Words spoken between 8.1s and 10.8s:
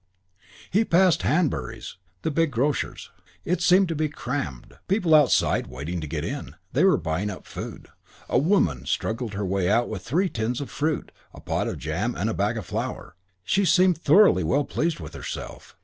A woman struggled her way out with three tins of